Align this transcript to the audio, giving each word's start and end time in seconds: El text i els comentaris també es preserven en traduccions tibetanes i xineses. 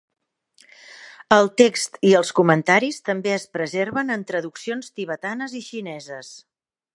El 1.35 1.49
text 1.61 1.99
i 2.11 2.13
els 2.19 2.31
comentaris 2.39 2.97
també 3.11 3.35
es 3.35 3.45
preserven 3.59 4.09
en 4.17 4.25
traduccions 4.33 4.91
tibetanes 5.01 5.55
i 5.61 5.63
xineses. 5.69 6.33